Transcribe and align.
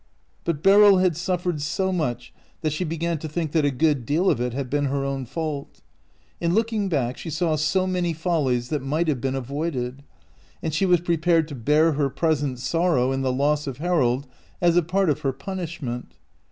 But 0.45 0.63
Beryl 0.63 0.97
had 0.97 1.15
suffered 1.15 1.61
so 1.61 1.91
much 1.91 2.33
that 2.61 2.73
she 2.73 2.83
began 2.83 3.19
to 3.19 3.29
think 3.29 3.51
that 3.51 3.65
a 3.65 3.69
good 3.69 4.03
deal 4.03 4.31
of 4.31 4.41
it 4.41 4.51
had 4.51 4.67
been 4.67 4.85
her 4.85 5.05
own 5.05 5.27
fault. 5.27 5.83
In 6.39 6.55
look 6.55 6.73
ing 6.73 6.89
back 6.89 7.19
she 7.19 7.29
saw 7.29 7.55
so 7.55 7.85
many 7.85 8.11
follies 8.11 8.69
that 8.69 8.81
might 8.81 9.07
have 9.07 9.21
been 9.21 9.35
avoided, 9.35 10.01
and 10.63 10.73
she 10.73 10.87
was 10.87 11.01
prepared 11.01 11.47
to 11.49 11.53
bear 11.55 11.91
her 11.91 12.09
present 12.09 12.57
sorrow 12.57 13.11
in 13.11 13.21
the 13.21 13.31
loss 13.31 13.67
of 13.67 13.77
Harold 13.77 14.25
as 14.59 14.75
a 14.75 14.81
part 14.81 15.11
of 15.11 15.19
her 15.19 15.31
punishment. 15.31 16.15